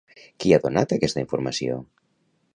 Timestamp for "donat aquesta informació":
0.63-1.79